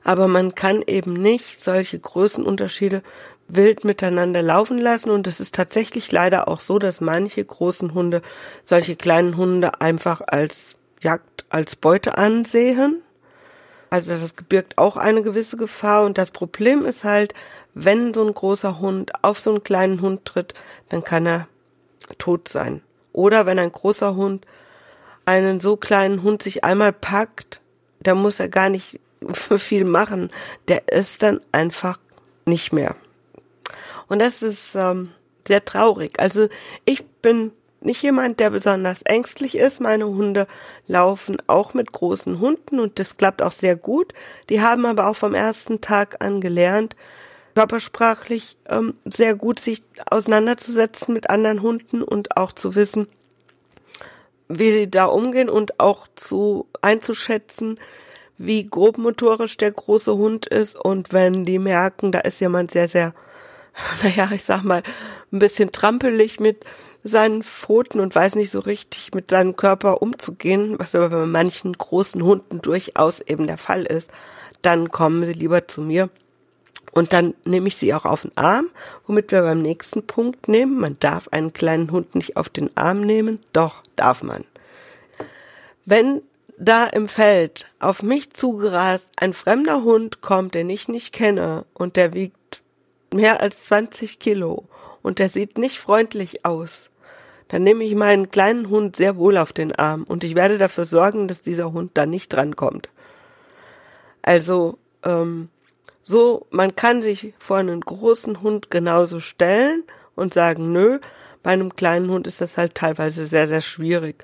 Aber 0.03 0.27
man 0.27 0.55
kann 0.55 0.83
eben 0.85 1.13
nicht 1.13 1.63
solche 1.63 1.99
Größenunterschiede 1.99 3.03
wild 3.47 3.83
miteinander 3.83 4.41
laufen 4.41 4.77
lassen. 4.77 5.11
Und 5.11 5.27
es 5.27 5.39
ist 5.39 5.55
tatsächlich 5.55 6.11
leider 6.11 6.47
auch 6.47 6.59
so, 6.59 6.79
dass 6.79 7.01
manche 7.01 7.43
großen 7.43 7.93
Hunde 7.93 8.21
solche 8.65 8.95
kleinen 8.95 9.37
Hunde 9.37 9.79
einfach 9.79 10.21
als 10.25 10.75
Jagd, 11.01 11.45
als 11.49 11.75
Beute 11.75 12.17
ansehen. 12.17 13.01
Also 13.89 14.15
das 14.15 14.33
birgt 14.33 14.77
auch 14.77 14.97
eine 14.97 15.21
gewisse 15.21 15.57
Gefahr. 15.57 16.05
Und 16.05 16.17
das 16.17 16.31
Problem 16.31 16.85
ist 16.85 17.03
halt, 17.03 17.33
wenn 17.73 18.13
so 18.13 18.25
ein 18.25 18.33
großer 18.33 18.79
Hund 18.79 19.11
auf 19.23 19.39
so 19.39 19.51
einen 19.51 19.63
kleinen 19.63 20.01
Hund 20.01 20.25
tritt, 20.25 20.53
dann 20.89 21.03
kann 21.03 21.25
er 21.25 21.47
tot 22.17 22.47
sein. 22.47 22.81
Oder 23.13 23.45
wenn 23.45 23.59
ein 23.59 23.71
großer 23.71 24.15
Hund 24.15 24.45
einen 25.25 25.59
so 25.59 25.77
kleinen 25.77 26.23
Hund 26.23 26.43
sich 26.43 26.63
einmal 26.63 26.93
packt, 26.93 27.61
da 27.99 28.15
muss 28.15 28.39
er 28.39 28.49
gar 28.49 28.69
nicht 28.69 28.99
viel 29.33 29.85
machen. 29.85 30.31
Der 30.67 30.87
ist 30.87 31.23
dann 31.23 31.41
einfach 31.51 31.99
nicht 32.45 32.73
mehr. 32.73 32.95
Und 34.07 34.19
das 34.19 34.41
ist 34.41 34.75
ähm, 34.75 35.11
sehr 35.47 35.63
traurig. 35.63 36.19
Also 36.19 36.49
ich 36.85 37.05
bin 37.05 37.51
nicht 37.81 38.01
jemand, 38.03 38.39
der 38.39 38.51
besonders 38.51 39.01
ängstlich 39.03 39.57
ist. 39.57 39.81
Meine 39.81 40.05
Hunde 40.05 40.47
laufen 40.87 41.37
auch 41.47 41.73
mit 41.73 41.91
großen 41.91 42.39
Hunden 42.39 42.79
und 42.79 42.99
das 42.99 43.17
klappt 43.17 43.41
auch 43.41 43.51
sehr 43.51 43.75
gut. 43.75 44.13
Die 44.49 44.61
haben 44.61 44.85
aber 44.85 45.07
auch 45.07 45.15
vom 45.15 45.33
ersten 45.33 45.81
Tag 45.81 46.17
an 46.19 46.41
gelernt, 46.41 46.95
körpersprachlich 47.53 48.57
ähm, 48.67 48.95
sehr 49.05 49.35
gut 49.35 49.59
sich 49.59 49.83
auseinanderzusetzen 50.09 51.13
mit 51.13 51.29
anderen 51.29 51.61
Hunden 51.61 52.01
und 52.01 52.37
auch 52.37 52.51
zu 52.51 52.75
wissen, 52.75 53.07
wie 54.47 54.71
sie 54.71 54.89
da 54.89 55.05
umgehen 55.05 55.49
und 55.49 55.79
auch 55.79 56.07
zu 56.15 56.67
einzuschätzen, 56.81 57.79
wie 58.37 58.67
grobmotorisch 58.67 59.57
der 59.57 59.71
große 59.71 60.15
Hund 60.15 60.47
ist. 60.47 60.75
Und 60.75 61.13
wenn 61.13 61.43
die 61.43 61.59
merken, 61.59 62.11
da 62.11 62.19
ist 62.19 62.41
jemand 62.41 62.71
sehr, 62.71 62.87
sehr, 62.87 63.13
naja, 64.03 64.29
ich 64.33 64.43
sag 64.43 64.63
mal, 64.63 64.83
ein 65.31 65.39
bisschen 65.39 65.71
trampelig 65.71 66.39
mit 66.39 66.65
seinen 67.03 67.43
Pfoten 67.43 67.99
und 67.99 68.13
weiß 68.13 68.35
nicht 68.35 68.51
so 68.51 68.59
richtig 68.59 69.13
mit 69.13 69.31
seinem 69.31 69.55
Körper 69.55 70.01
umzugehen, 70.01 70.77
was 70.77 70.93
aber 70.93 71.09
bei 71.09 71.25
manchen 71.25 71.73
großen 71.73 72.21
Hunden 72.21 72.61
durchaus 72.61 73.19
eben 73.21 73.47
der 73.47 73.57
Fall 73.57 73.83
ist, 73.83 74.11
dann 74.61 74.91
kommen 74.91 75.25
sie 75.25 75.33
lieber 75.33 75.67
zu 75.67 75.81
mir 75.81 76.09
und 76.91 77.13
dann 77.13 77.33
nehme 77.45 77.67
ich 77.67 77.77
sie 77.77 77.93
auch 77.93 78.05
auf 78.05 78.23
den 78.23 78.35
Arm, 78.35 78.69
womit 79.07 79.31
wir 79.31 79.41
beim 79.41 79.61
nächsten 79.61 80.05
Punkt 80.05 80.47
nehmen. 80.47 80.79
Man 80.79 80.97
darf 80.99 81.29
einen 81.29 81.53
kleinen 81.53 81.91
Hund 81.91 82.15
nicht 82.15 82.37
auf 82.37 82.49
den 82.49 82.75
Arm 82.75 83.01
nehmen. 83.01 83.39
Doch, 83.53 83.81
darf 83.95 84.23
man. 84.23 84.43
Wenn 85.85 86.21
da 86.57 86.85
im 86.85 87.07
Feld 87.07 87.67
auf 87.79 88.03
mich 88.03 88.31
zugerast 88.33 89.07
ein 89.15 89.33
fremder 89.33 89.83
Hund 89.83 90.21
kommt, 90.21 90.53
den 90.53 90.69
ich 90.69 90.87
nicht 90.87 91.13
kenne 91.13 91.65
und 91.73 91.95
der 91.95 92.13
wiegt 92.13 92.61
mehr 93.13 93.41
als 93.41 93.65
20 93.65 94.19
Kilo 94.19 94.65
und 95.01 95.19
der 95.19 95.29
sieht 95.29 95.57
nicht 95.57 95.79
freundlich 95.79 96.45
aus, 96.45 96.89
dann 97.47 97.63
nehme 97.63 97.83
ich 97.83 97.95
meinen 97.95 98.29
kleinen 98.31 98.69
Hund 98.69 98.95
sehr 98.95 99.17
wohl 99.17 99.37
auf 99.37 99.53
den 99.53 99.73
Arm 99.73 100.03
und 100.03 100.23
ich 100.23 100.35
werde 100.35 100.57
dafür 100.57 100.85
sorgen, 100.85 101.27
dass 101.27 101.41
dieser 101.41 101.73
Hund 101.73 101.91
da 101.95 102.05
nicht 102.05 102.31
drankommt. 102.31 102.89
Also, 104.21 104.77
ähm, 105.03 105.49
so, 106.03 106.47
man 106.49 106.75
kann 106.75 107.01
sich 107.01 107.33
vor 107.39 107.57
einen 107.57 107.81
großen 107.81 108.41
Hund 108.41 108.71
genauso 108.71 109.19
stellen 109.19 109.83
und 110.15 110.33
sagen, 110.33 110.71
nö, 110.71 110.99
bei 111.43 111.51
einem 111.51 111.75
kleinen 111.75 112.09
Hund 112.09 112.27
ist 112.27 112.41
das 112.41 112.57
halt 112.57 112.75
teilweise 112.75 113.25
sehr, 113.25 113.47
sehr 113.47 113.61
schwierig. 113.61 114.23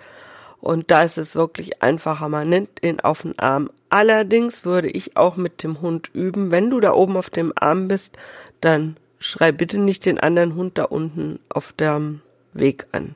Und 0.60 0.90
da 0.92 1.04
ist 1.04 1.18
es 1.18 1.36
wirklich 1.36 1.84
einfacher, 1.84 2.30
man 2.30 2.50
nimmt 2.50 2.84
ihn 2.84 3.00
auf 3.00 3.22
den 3.22 3.38
Arm. 3.38 3.70
Allerdings 3.90 4.66
würde 4.66 4.90
ich 4.90 5.16
auch 5.16 5.36
mit 5.36 5.64
dem 5.64 5.82
Hund 5.82 6.10
üben, 6.14 6.52
wenn 6.52 6.70
du 6.70 6.80
da 6.80 6.94
oben 6.94 7.16
auf 7.16 7.30
dem 7.30 7.54
Arm 7.56 7.88
bist, 7.88 8.18
dann 8.60 8.98
schrei 9.20 9.52
bitte 9.52 9.80
nicht 9.80 10.06
den 10.06 10.20
anderen 10.20 10.56
Hund 10.56 10.78
da 10.78 10.86
unten 10.86 11.40
auf 11.50 11.74
dem 11.74 12.22
Weg 12.54 12.88
an. 12.92 13.16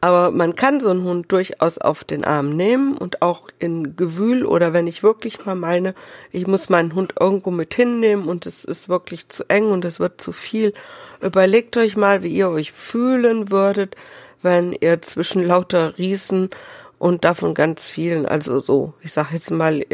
Aber 0.00 0.30
man 0.30 0.54
kann 0.54 0.78
so 0.78 0.90
einen 0.90 1.02
Hund 1.02 1.32
durchaus 1.32 1.78
auf 1.78 2.04
den 2.04 2.24
Arm 2.24 2.50
nehmen 2.50 2.96
und 2.96 3.20
auch 3.20 3.48
in 3.58 3.96
Gewühl 3.96 4.46
oder 4.46 4.72
wenn 4.72 4.86
ich 4.86 5.02
wirklich 5.02 5.44
mal 5.44 5.56
meine, 5.56 5.94
ich 6.30 6.46
muss 6.46 6.68
meinen 6.68 6.94
Hund 6.94 7.14
irgendwo 7.18 7.50
mit 7.50 7.74
hinnehmen 7.74 8.28
und 8.28 8.46
es 8.46 8.64
ist 8.64 8.88
wirklich 8.88 9.28
zu 9.28 9.44
eng 9.48 9.70
und 9.72 9.84
es 9.84 9.98
wird 9.98 10.20
zu 10.20 10.30
viel. 10.30 10.72
Überlegt 11.20 11.76
euch 11.76 11.96
mal, 11.96 12.22
wie 12.22 12.32
ihr 12.32 12.48
euch 12.48 12.70
fühlen 12.70 13.50
würdet, 13.50 13.96
wenn 14.40 14.72
ihr 14.72 15.02
zwischen 15.02 15.42
lauter 15.42 15.98
Riesen 15.98 16.50
und 16.98 17.24
davon 17.24 17.54
ganz 17.54 17.84
vielen, 17.84 18.26
also 18.26 18.60
so, 18.60 18.94
ich 19.02 19.12
sag 19.12 19.32
jetzt 19.32 19.50
mal, 19.50 19.84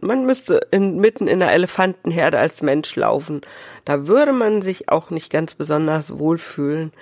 man 0.00 0.26
müsste 0.26 0.66
in, 0.72 0.98
mitten 0.98 1.28
in 1.28 1.40
einer 1.40 1.52
Elefantenherde 1.52 2.38
als 2.38 2.62
Mensch 2.62 2.96
laufen. 2.96 3.42
Da 3.84 4.08
würde 4.08 4.32
man 4.32 4.62
sich 4.62 4.88
auch 4.88 5.10
nicht 5.10 5.30
ganz 5.30 5.54
besonders 5.54 6.18
wohlfühlen. 6.18 6.92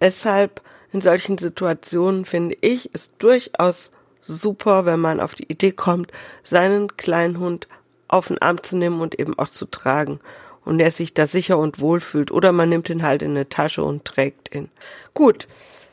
Deshalb 0.00 0.62
in 0.92 1.00
solchen 1.00 1.38
Situationen 1.38 2.24
finde 2.24 2.56
ich 2.60 2.90
es 2.92 3.10
durchaus 3.18 3.90
super, 4.22 4.84
wenn 4.84 5.00
man 5.00 5.20
auf 5.20 5.34
die 5.34 5.50
Idee 5.50 5.72
kommt, 5.72 6.12
seinen 6.44 6.96
kleinen 6.96 7.38
Hund 7.38 7.68
auf 8.08 8.28
den 8.28 8.40
Arm 8.40 8.62
zu 8.62 8.76
nehmen 8.76 9.00
und 9.00 9.18
eben 9.18 9.38
auch 9.38 9.48
zu 9.48 9.66
tragen 9.66 10.20
und 10.64 10.80
er 10.80 10.90
sich 10.90 11.14
da 11.14 11.26
sicher 11.26 11.58
und 11.58 11.80
wohl 11.80 12.00
fühlt 12.00 12.30
oder 12.30 12.52
man 12.52 12.68
nimmt 12.68 12.90
ihn 12.90 13.02
halt 13.02 13.22
in 13.22 13.30
eine 13.30 13.48
Tasche 13.48 13.82
und 13.82 14.04
trägt 14.04 14.54
ihn. 14.54 14.68
Gut. 15.14 15.48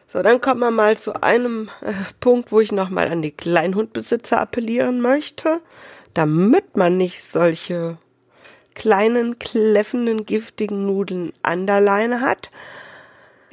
So, 0.08 0.22
dann 0.22 0.40
kommt 0.40 0.62
man 0.62 0.74
mal 0.74 0.98
zu 0.98 1.22
einem 1.24 1.70
äh, 1.82 1.92
Punkt, 2.22 2.52
wo 2.52 2.62
ich 2.62 2.72
nochmal 2.72 3.10
an 3.10 3.22
die 3.22 3.32
Kleinhundbesitzer 3.32 4.40
appellieren 4.40 5.02
möchte, 5.02 5.60
damit 6.14 6.78
man 6.78 6.96
nicht 6.96 7.30
solche 7.30 7.98
kleinen, 8.75 9.40
kläffenden, 9.40 10.25
giftigen 10.25 10.86
Nudeln 10.86 11.34
an 11.42 11.68
der 11.68 11.82
Leine 11.82 12.22
hat, 12.22 12.52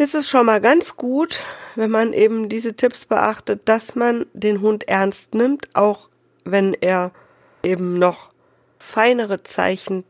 ist 0.02 0.14
es 0.14 0.28
schon 0.28 0.46
mal 0.46 0.60
ganz 0.60 0.96
gut, 0.96 1.40
wenn 1.76 1.90
man 1.90 2.12
eben 2.12 2.48
diese 2.48 2.74
Tipps 2.74 3.06
beachtet, 3.06 3.62
dass 3.66 3.94
man 3.94 4.26
den 4.34 4.60
Hund 4.60 4.88
ernst 4.88 5.34
nimmt, 5.34 5.68
auch 5.74 6.08
wenn 6.44 6.74
er 6.74 7.12
eben 7.62 7.98
noch 7.98 8.30
feinere 8.78 9.42
Zeichen 9.44 10.04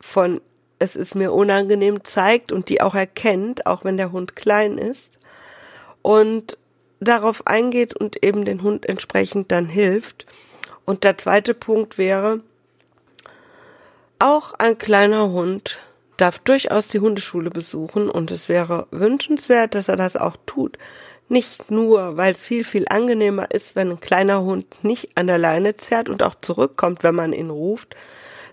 von 0.00 0.40
es 0.80 0.94
ist 0.94 1.14
mir 1.14 1.32
unangenehm 1.32 2.04
zeigt 2.04 2.52
und 2.52 2.68
die 2.68 2.80
auch 2.80 2.94
erkennt, 2.94 3.66
auch 3.66 3.84
wenn 3.84 3.96
der 3.96 4.12
Hund 4.12 4.36
klein 4.36 4.78
ist 4.78 5.18
und 6.02 6.56
darauf 7.00 7.46
eingeht 7.46 7.94
und 7.94 8.22
eben 8.22 8.44
den 8.44 8.62
Hund 8.62 8.88
entsprechend 8.88 9.50
dann 9.50 9.66
hilft. 9.66 10.26
Und 10.84 11.04
der 11.04 11.18
zweite 11.18 11.54
Punkt 11.54 11.98
wäre, 11.98 12.40
auch 14.18 14.54
ein 14.54 14.78
kleiner 14.78 15.30
Hund 15.30 15.80
darf 16.18 16.38
durchaus 16.40 16.88
die 16.88 17.00
Hundeschule 17.00 17.48
besuchen 17.48 18.10
und 18.10 18.30
es 18.30 18.48
wäre 18.48 18.86
wünschenswert, 18.90 19.74
dass 19.74 19.88
er 19.88 19.96
das 19.96 20.16
auch 20.16 20.36
tut. 20.44 20.76
Nicht 21.30 21.70
nur, 21.70 22.16
weil 22.16 22.32
es 22.32 22.42
viel, 22.42 22.64
viel 22.64 22.86
angenehmer 22.88 23.50
ist, 23.50 23.76
wenn 23.76 23.90
ein 23.90 24.00
kleiner 24.00 24.42
Hund 24.42 24.66
nicht 24.82 25.10
an 25.14 25.26
der 25.26 25.38
Leine 25.38 25.76
zerrt 25.76 26.08
und 26.08 26.22
auch 26.22 26.34
zurückkommt, 26.34 27.02
wenn 27.02 27.14
man 27.14 27.32
ihn 27.32 27.50
ruft, 27.50 27.94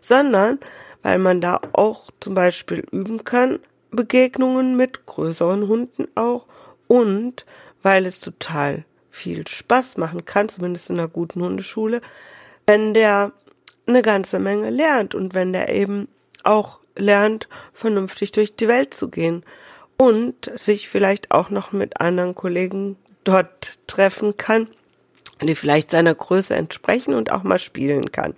sondern 0.02 0.60
weil 1.02 1.20
man 1.20 1.42
da 1.42 1.62
auch 1.74 2.10
zum 2.20 2.34
Beispiel 2.34 2.86
üben 2.92 3.24
kann, 3.24 3.60
Begegnungen 3.92 4.76
mit 4.76 5.06
größeren 5.06 5.68
Hunden 5.68 6.08
auch 6.16 6.46
und 6.88 7.46
weil 7.82 8.06
es 8.06 8.20
total 8.20 8.84
viel 9.10 9.48
Spaß 9.48 9.98
machen 9.98 10.26
kann, 10.26 10.50
zumindest 10.50 10.90
in 10.90 11.00
einer 11.00 11.08
guten 11.08 11.42
Hundeschule, 11.42 12.02
wenn 12.68 12.94
der 12.94 13.32
eine 13.88 14.02
ganze 14.02 14.40
Menge 14.40 14.70
lernt 14.70 15.16
und 15.16 15.34
wenn 15.34 15.54
der 15.54 15.70
eben 15.70 16.08
auch 16.44 16.80
lernt, 16.96 17.48
vernünftig 17.74 18.32
durch 18.32 18.56
die 18.56 18.68
Welt 18.68 18.94
zu 18.94 19.10
gehen 19.10 19.44
und 19.98 20.52
sich 20.56 20.90
vielleicht 20.90 21.32
auch 21.32 21.50
noch 21.50 21.72
mit 21.72 22.02
anderen 22.02 22.36
Kollegen 22.36 22.98
dort 23.24 23.80
treffen 23.88 24.38
kann, 24.38 24.68
die 25.42 25.56
vielleicht 25.56 25.92
seiner 25.92 26.16
Größe 26.16 26.56
entsprechen 26.56 27.14
und 27.14 27.32
auch 27.32 27.44
mal 27.44 27.60
spielen 27.60 28.12
kann. 28.12 28.36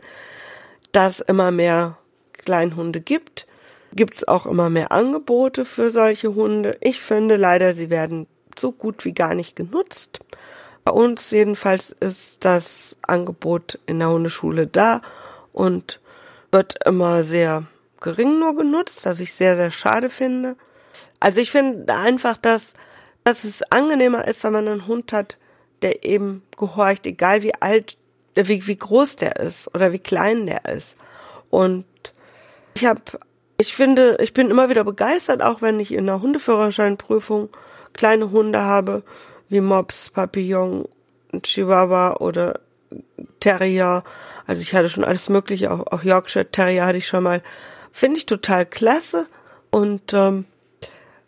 Dass 0.92 1.20
immer 1.20 1.52
mehr 1.52 1.98
Kleinhunde 2.34 3.02
gibt, 3.02 3.48
gibt 3.94 4.16
es 4.16 4.28
auch 4.28 4.46
immer 4.46 4.70
mehr 4.70 4.92
Angebote 4.92 5.66
für 5.66 5.90
solche 5.90 6.36
Hunde. 6.36 6.78
Ich 6.82 7.02
finde 7.02 7.36
leider, 7.36 7.76
sie 7.76 7.90
werden 7.90 8.28
so 8.58 8.72
gut 8.72 9.06
wie 9.06 9.14
gar 9.14 9.34
nicht 9.34 9.56
genutzt. 9.56 10.20
Bei 10.84 10.92
uns 10.92 11.32
jedenfalls 11.32 11.92
ist 12.00 12.46
das 12.46 12.96
Angebot 13.02 13.80
in 13.86 14.00
der 14.00 14.10
Hundeschule 14.10 14.68
da 14.68 15.02
und 15.52 16.00
wird 16.52 16.76
immer 16.86 17.24
sehr 17.24 17.66
gering 18.02 18.40
nur 18.40 18.56
genutzt, 18.56 19.06
was 19.06 19.20
ich 19.20 19.34
sehr, 19.34 19.56
sehr 19.56 19.72
schade 19.72 20.10
finde. 20.10 20.56
Also 21.20 21.42
ich 21.42 21.52
finde 21.52 21.94
einfach, 21.94 22.38
dass, 22.38 22.74
dass 23.24 23.44
es 23.44 23.64
angenehmer 23.72 24.28
ist, 24.28 24.44
wenn 24.44 24.54
man 24.54 24.68
einen 24.68 24.88
Hund 24.88 25.14
hat, 25.14 25.38
der 25.82 26.04
eben 26.04 26.44
gehorcht, 26.58 27.06
egal 27.06 27.44
wie 27.44 27.54
alt, 27.56 27.98
wie, 28.36 28.66
wie 28.68 28.78
groß 28.78 29.16
der 29.18 29.38
ist 29.38 29.74
oder 29.74 29.92
wie 29.92 30.00
klein 30.00 30.46
der 30.46 30.66
ist. 30.66 30.96
Und 31.50 31.86
ich 32.76 32.86
habe 32.86 33.02
ich 33.60 33.76
finde, 33.76 34.18
ich 34.20 34.34
bin 34.34 34.52
immer 34.52 34.70
wieder 34.70 34.84
begeistert, 34.84 35.42
auch 35.42 35.62
wenn 35.62 35.80
ich 35.80 35.92
in 35.92 36.06
der 36.06 36.22
Hundeführerscheinprüfung 36.22 37.50
kleine 37.94 38.30
Hunde 38.30 38.62
habe, 38.62 39.04
wie 39.50 39.62
Mops, 39.62 40.12
Papillon, 40.12 40.88
Chihuahua 41.42 42.18
oder 42.18 42.60
Terrier. 43.40 44.04
Also 44.46 44.62
ich 44.62 44.76
hatte 44.76 44.90
schon 44.90 45.04
alles 45.04 45.30
mögliche, 45.30 45.72
auch, 45.72 45.88
auch 45.92 46.04
Yorkshire 46.04 46.52
Terrier 46.52 46.86
hatte 46.86 47.00
ich 47.00 47.08
schon 47.08 47.24
mal. 47.24 47.42
Finde 47.98 48.20
ich 48.20 48.28
total 48.28 48.68
klasse. 48.68 49.26
Und 49.72 50.14
ähm, 50.14 50.46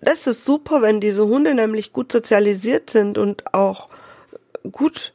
das 0.02 0.28
ist 0.28 0.46
super, 0.46 0.84
wenn 0.84 1.00
diese 1.00 1.26
Hunde 1.26 1.56
nämlich 1.56 1.94
gut 1.94 2.12
sozialisiert 2.12 2.92
sind 2.92 3.18
und 3.18 3.56
auch 3.56 3.90
gut 4.72 5.14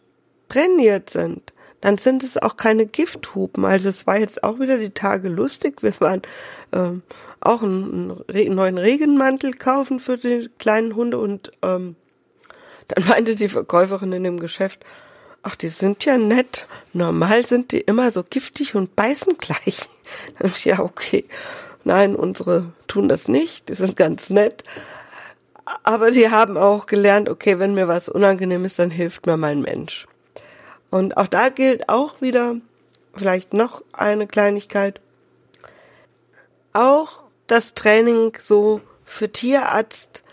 trainiert 0.49 1.11
sind. 1.11 1.53
Dann 1.81 1.97
sind 1.97 2.25
es 2.25 2.39
auch 2.39 2.57
keine 2.57 2.87
Gifthupen. 2.87 3.65
Also 3.65 3.89
es 3.89 4.05
war 4.05 4.19
jetzt 4.19 4.43
auch 4.43 4.59
wieder 4.59 4.79
die 4.79 4.91
Tage 4.91 5.29
lustig. 5.29 5.81
Wir 5.81 5.95
waren 6.01 6.23
ähm, 6.73 7.03
auch 7.39 7.63
einen, 7.63 8.25
einen 8.29 8.55
neuen 8.57 8.79
Regenmantel 8.79 9.53
kaufen 9.53 10.01
für 10.01 10.19
die 10.19 10.51
kleinen 10.59 10.97
Hunde 10.97 11.19
und 11.19 11.53
ähm, 11.63 11.95
dann 12.89 13.07
meinte 13.07 13.37
die 13.37 13.49
Verkäuferin 13.49 14.11
in 14.11 14.25
dem 14.25 14.41
Geschäft, 14.41 14.85
ach, 15.45 15.57
die 15.57 15.69
sind 15.69 16.05
ja 16.05 16.17
nett. 16.17 16.67
Normal 16.93 17.47
sind 17.47 17.71
die 17.73 17.81
immer 17.81 18.11
so 18.11 18.25
giftig 18.25 18.75
und 18.75 18.97
beißen 18.97 19.37
gleich. 19.39 19.89
ja, 20.65 20.81
okay. 20.81 21.25
Nein, 21.85 22.17
unsere 22.17 22.73
tun 22.89 23.09
das 23.09 23.29
nicht. 23.29 23.69
Die 23.69 23.75
sind 23.75 23.97
ganz 23.97 24.31
nett. 24.31 24.65
Aber 25.83 26.11
die 26.11 26.31
haben 26.31 26.57
auch 26.57 26.87
gelernt, 26.87 27.29
okay, 27.29 27.59
wenn 27.59 27.75
mir 27.75 27.89
was 27.89 28.09
unangenehm 28.09 28.65
ist, 28.65 28.79
dann 28.79 28.91
hilft 28.91 29.27
mir 29.27 29.37
mein 29.37 29.61
Mensch. 29.61 30.07
Und 30.91 31.17
auch 31.17 31.27
da 31.27 31.51
gilt 31.51 31.89
auch 31.89 32.21
wieder 32.21 32.57
vielleicht 33.15 33.53
noch 33.53 33.83
eine 33.93 34.27
Kleinigkeit. 34.27 35.01
Auch 36.73 37.23
das 37.47 37.75
Training 37.75 38.37
so 38.41 38.81
für 39.05 39.31
Tierarzt, 39.31 40.24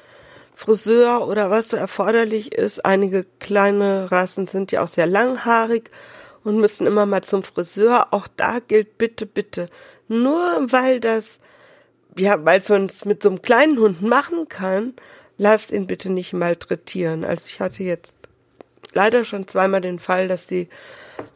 Friseur 0.62 1.27
oder 1.27 1.50
was 1.50 1.70
so 1.70 1.77
erforderlich 1.77 2.53
ist. 2.53 2.86
Einige 2.86 3.25
kleine 3.39 4.12
Rassen 4.12 4.46
sind 4.46 4.72
ja 4.72 4.84
auch 4.84 4.88
sehr 4.88 5.08
langhaarig 5.08 5.89
und 6.44 6.60
müssen 6.60 6.86
immer 6.86 7.08
mal 7.08 7.24
zum 7.24 7.41
Friseur. 7.41 8.10
Auch 8.12 8.27
da 8.38 8.60
gilt 8.60 9.00
bitte, 9.00 9.25
bitte, 9.25 9.65
nur 10.08 10.39
weil 10.72 11.00
das, 11.00 11.39
ja, 12.15 12.46
weil 12.46 12.62
man 12.70 12.86
es 12.86 13.06
mit 13.06 13.24
so 13.24 13.30
einem 13.30 13.41
kleinen 13.41 13.80
Hund 13.80 14.03
machen 14.03 14.50
kann, 14.50 14.94
lasst 15.39 15.72
ihn 15.72 15.88
bitte 15.88 16.12
nicht 16.12 16.32
malträtieren. 16.34 17.25
Also 17.25 17.46
ich 17.48 17.60
hatte 17.60 17.84
jetzt 17.84 18.13
leider 18.94 19.24
schon 19.24 19.48
zweimal 19.48 19.82
den 19.82 19.98
Fall, 19.98 20.27
dass 20.27 20.46
die 20.46 20.70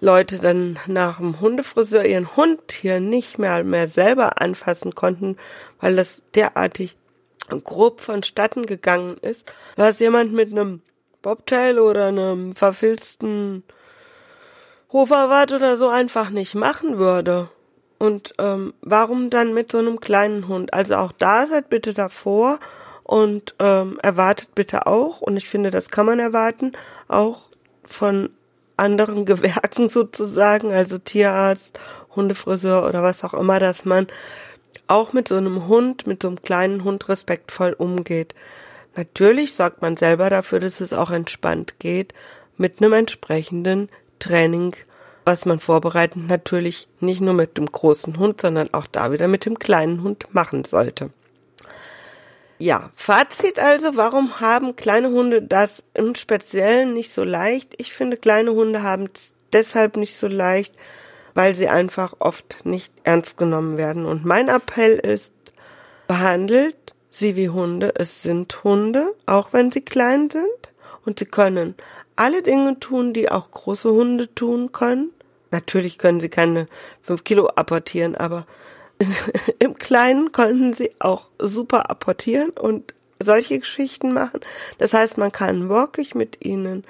Leute 0.02 0.38
dann 0.38 0.78
nach 0.86 1.18
dem 1.18 1.40
Hundefriseur 1.40 2.06
ihren 2.06 2.36
Hund 2.36 2.72
hier 2.72 3.00
nicht 3.00 3.40
mehr, 3.40 3.64
mehr 3.64 3.88
selber 3.88 4.40
anfassen 4.40 4.94
konnten, 4.94 5.38
weil 5.80 5.96
das 5.96 6.22
derartig 6.36 6.96
grob 7.50 8.02
vonstatten 8.02 8.66
gegangen 8.66 9.18
ist, 9.18 9.52
was 9.76 10.00
jemand 10.00 10.34
mit 10.34 10.52
einem 10.52 10.82
Bobtail 11.22 11.80
oder 11.80 12.08
einem 12.08 12.56
verfilzten 12.56 13.64
Hoferwart 14.92 15.54
oder 15.54 15.78
so 15.78 15.90
einfach 15.90 16.30
nicht 16.30 16.56
machen 16.56 16.98
würde. 16.98 17.50
Und 17.98 18.34
ähm, 18.40 18.74
warum 18.82 19.30
dann 19.30 19.54
mit 19.54 19.72
so 19.72 19.80
einem 19.80 20.00
kleinen 20.00 20.48
Hund? 20.48 20.74
Also 20.74 20.96
auch 20.96 21.12
da 21.12 21.48
seid 21.48 21.70
bitte 21.70 21.94
davor 21.94 22.60
und 23.04 23.56
ähm, 23.60 24.00
erwartet 24.02 24.50
bitte 24.56 24.88
auch, 24.88 25.22
und 25.22 25.38
ich 25.38 25.48
finde, 25.48 25.70
das 25.70 25.90
kann 25.90 26.06
man 26.06 26.20
erwarten, 26.20 26.72
auch 27.08 27.50
von 27.84 28.30
anderen 28.78 29.26
Gewerken 29.26 29.90
sozusagen, 29.90 30.72
also 30.72 30.98
Tierarzt, 30.98 31.80
Hundefriseur 32.16 32.88
oder 32.88 33.04
was 33.04 33.24
auch 33.24 33.34
immer, 33.34 33.60
dass 33.60 33.86
man 33.86 34.08
auch 34.88 35.14
mit 35.14 35.28
so 35.28 35.36
einem 35.36 35.68
Hund, 35.68 36.08
mit 36.08 36.22
so 36.22 36.30
einem 36.30 36.42
kleinen 36.42 36.84
Hund 36.84 37.08
respektvoll 37.10 37.74
umgeht. 37.74 38.36
Natürlich 38.96 39.54
sorgt 39.54 39.82
man 39.82 39.98
selber 39.98 40.30
dafür, 40.30 40.60
dass 40.60 40.82
es 40.82 40.94
auch 40.94 41.12
entspannt 41.12 41.80
geht, 41.80 42.14
mit 42.58 42.82
einem 42.82 42.94
entsprechenden 42.94 43.90
Training, 44.20 44.76
was 45.26 45.46
man 45.46 45.60
vorbereitend 45.60 46.28
natürlich 46.28 46.88
nicht 47.00 47.20
nur 47.20 47.34
mit 47.34 47.58
dem 47.58 47.66
großen 47.66 48.18
Hund, 48.18 48.42
sondern 48.42 48.74
auch 48.74 48.88
da 48.88 49.12
wieder 49.12 49.28
mit 49.28 49.46
dem 49.46 49.60
kleinen 49.60 50.04
Hund 50.04 50.28
machen 50.34 50.64
sollte. 50.64 51.10
Ja, 52.58 52.92
Fazit 52.96 53.60
also, 53.60 53.98
warum 53.98 54.40
haben 54.40 54.78
kleine 54.78 55.10
Hunde 55.10 55.42
das 55.42 55.84
im 55.94 56.16
Speziellen 56.16 56.94
nicht 56.94 57.14
so 57.14 57.26
leicht? 57.26 57.74
Ich 57.78 57.94
finde, 57.94 58.16
kleine 58.16 58.54
Hunde 58.54 58.82
haben 58.82 59.10
es 59.14 59.34
deshalb 59.52 59.98
nicht 59.98 60.16
so 60.16 60.28
leicht, 60.28 60.74
weil 61.36 61.54
sie 61.54 61.68
einfach 61.68 62.16
oft 62.20 62.66
nicht 62.66 62.92
ernst 63.04 63.38
genommen 63.38 63.78
werden. 63.78 64.06
Und 64.06 64.26
mein 64.26 64.48
Appell 64.48 64.98
ist, 64.98 65.34
behandelt 66.08 66.96
sie 67.12 67.36
wie 67.36 67.50
Hunde. 67.50 67.94
Es 67.96 68.24
sind 68.24 68.64
Hunde, 68.64 69.14
auch 69.26 69.54
wenn 69.54 69.72
sie 69.72 69.82
klein 69.82 70.30
sind. 70.30 70.74
Und 71.06 71.20
sie 71.20 71.26
können 71.26 71.76
alle 72.16 72.42
Dinge 72.42 72.80
tun, 72.80 73.14
die 73.14 73.30
auch 73.30 73.52
große 73.52 73.92
Hunde 73.92 74.34
tun 74.34 74.72
können. 74.72 75.12
Natürlich 75.52 75.98
können 75.98 76.22
sie 76.22 76.30
keine 76.30 76.68
fünf 77.02 77.24
Kilo 77.24 77.48
apportieren, 77.48 78.16
aber 78.16 78.48
im 79.60 79.76
Kleinen 79.76 80.32
konnten 80.32 80.74
sie 80.74 80.92
auch 81.00 81.30
super 81.38 81.90
apportieren 81.90 82.52
und 82.52 82.94
solche 83.22 83.60
Geschichten 83.60 84.14
machen. 84.14 84.40
Das 84.78 84.94
heißt, 84.94 85.18
man 85.18 85.32
kann 85.32 85.70
wirklich 85.70 86.16
mit 86.16 86.44
ihnen 86.44 86.84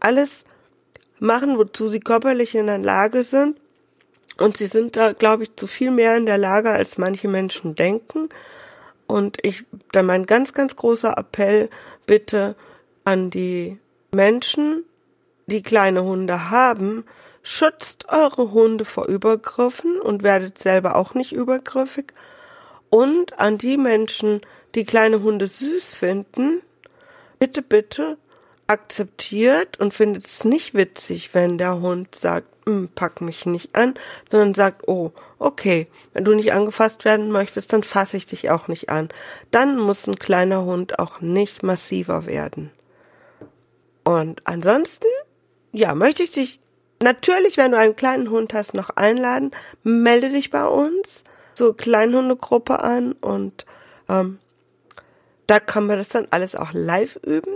alles 0.00 0.44
machen, 1.22 1.56
wozu 1.56 1.88
sie 1.88 2.00
körperlich 2.00 2.54
in 2.54 2.66
der 2.66 2.78
Lage 2.78 3.22
sind. 3.22 3.56
Und 4.38 4.56
sie 4.56 4.66
sind 4.66 4.96
da, 4.96 5.12
glaube 5.12 5.44
ich, 5.44 5.56
zu 5.56 5.66
viel 5.66 5.90
mehr 5.90 6.16
in 6.16 6.26
der 6.26 6.38
Lage, 6.38 6.70
als 6.70 6.98
manche 6.98 7.28
Menschen 7.28 7.74
denken. 7.74 8.28
Und 9.06 9.38
ich, 9.42 9.64
da 9.92 10.02
mein 10.02 10.26
ganz, 10.26 10.52
ganz 10.52 10.74
großer 10.74 11.16
Appell 11.16 11.68
bitte 12.06 12.56
an 13.04 13.30
die 13.30 13.78
Menschen, 14.12 14.84
die 15.46 15.62
kleine 15.62 16.02
Hunde 16.04 16.50
haben, 16.50 17.04
schützt 17.42 18.08
eure 18.08 18.52
Hunde 18.52 18.84
vor 18.84 19.06
Übergriffen 19.06 20.00
und 20.00 20.22
werdet 20.22 20.58
selber 20.58 20.96
auch 20.96 21.14
nicht 21.14 21.32
übergriffig. 21.32 22.12
Und 22.90 23.38
an 23.38 23.58
die 23.58 23.76
Menschen, 23.76 24.40
die 24.74 24.84
kleine 24.84 25.22
Hunde 25.22 25.46
süß 25.46 25.94
finden, 25.94 26.62
bitte, 27.38 27.62
bitte 27.62 28.16
akzeptiert 28.72 29.78
und 29.78 29.94
findet 29.94 30.26
es 30.26 30.44
nicht 30.44 30.74
witzig, 30.74 31.34
wenn 31.34 31.58
der 31.58 31.80
Hund 31.80 32.14
sagt, 32.14 32.48
hm, 32.66 32.88
pack 32.94 33.20
mich 33.20 33.46
nicht 33.46 33.74
an, 33.74 33.94
sondern 34.30 34.54
sagt, 34.54 34.88
oh, 34.88 35.12
okay, 35.38 35.86
wenn 36.12 36.24
du 36.24 36.34
nicht 36.34 36.52
angefasst 36.52 37.04
werden 37.04 37.30
möchtest, 37.30 37.72
dann 37.72 37.82
fasse 37.82 38.16
ich 38.16 38.26
dich 38.26 38.50
auch 38.50 38.68
nicht 38.68 38.88
an. 38.88 39.08
Dann 39.50 39.78
muss 39.78 40.06
ein 40.06 40.18
kleiner 40.18 40.64
Hund 40.64 40.98
auch 40.98 41.20
nicht 41.20 41.62
massiver 41.62 42.26
werden. 42.26 42.70
Und 44.04 44.46
ansonsten, 44.46 45.06
ja, 45.72 45.94
möchte 45.94 46.22
ich 46.22 46.30
dich 46.30 46.60
Natürlich, 47.02 47.56
wenn 47.56 47.72
du 47.72 47.78
einen 47.78 47.96
kleinen 47.96 48.30
Hund 48.30 48.54
hast, 48.54 48.74
noch 48.74 48.90
einladen. 48.90 49.50
Melde 49.82 50.28
dich 50.30 50.50
bei 50.50 50.64
uns 50.64 51.24
zur 51.52 51.76
Kleinhundegruppe 51.76 52.78
an 52.78 53.12
und 53.14 53.66
ähm, 54.08 54.38
da 55.48 55.58
kann 55.58 55.86
man 55.86 55.98
das 55.98 56.10
dann 56.10 56.28
alles 56.30 56.54
auch 56.54 56.72
live 56.72 57.18
üben. 57.24 57.52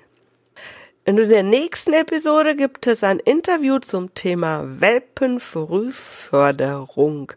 In 1.07 1.17
der 1.17 1.43
nächsten 1.43 1.93
Episode 1.93 2.57
gibt 2.57 2.87
es 2.87 3.05
ein 3.05 3.19
Interview 3.19 3.79
zum 3.79 4.15
Thema 4.15 4.65
Welpenfrühförderung. 4.81 7.33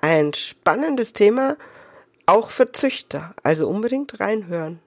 Ein 0.00 0.32
spannendes 0.34 1.12
Thema, 1.12 1.56
auch 2.26 2.50
für 2.50 2.70
Züchter, 2.70 3.34
also 3.42 3.68
unbedingt 3.68 4.20
reinhören. 4.20 4.78